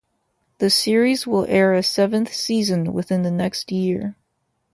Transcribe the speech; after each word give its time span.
The 0.57 0.71
series 0.71 1.27
will 1.27 1.45
air 1.45 1.75
a 1.75 1.83
seventh 1.83 2.33
season 2.33 2.91
within 2.91 3.21
the 3.21 3.29
next 3.29 3.71
year. 3.71 4.15